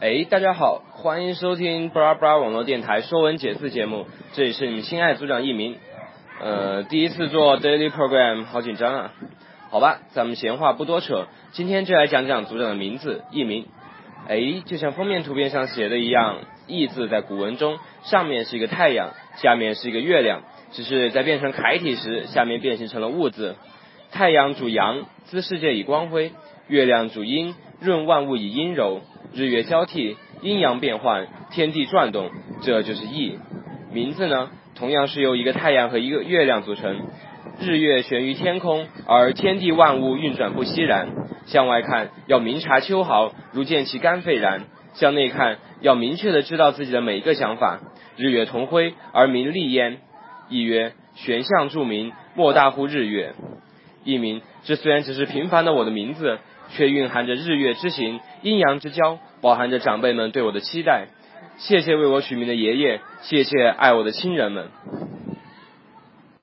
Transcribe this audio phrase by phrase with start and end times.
[0.00, 5.76] 哎，大家好，欢迎收听布拉布拉网络电台说文解字节目，这里是你们亲爱组长一鸣。
[6.40, 9.12] 呃，第一次做 daily program，好紧张啊。
[9.70, 13.66] 好吧，咱们闲话不多扯，今天就来讲讲组长的名字一鸣。
[14.28, 23.56] 哎，就像封面图片上写的一样，义字在古文中上面是一个太阳，下面是一个月亮，只是在变成楷体时，下面变形成了物字。
[24.12, 26.30] 太阳主阳，滋世界以光辉；
[26.68, 29.00] 月亮主阴，润万物以阴柔。
[29.34, 32.30] 日月交替，阴阳变换，天地转动，
[32.62, 33.38] 这就是易。
[33.92, 37.00] 名字呢，同样是由一个太阳和一个月亮组成。
[37.60, 41.08] 日月悬于天空，而天地万物运转不息然。
[41.46, 44.62] 向外看，要明察秋毫，如见其肝肺然；
[44.94, 47.80] 向内看，要明确的知道自己的每一个想法。
[48.16, 49.98] 日月同辉，而明丽焉。
[50.48, 53.34] 亦曰：玄象著名，莫大乎日月。
[54.04, 56.38] 一名，这虽然只是平凡的我的名字，
[56.70, 61.08] 却蕴含着日月之行、阴阳之交，包含着长辈们对我的期待。
[61.58, 64.68] 谢谢为我取名的爷爷，谢谢爱我的亲人们。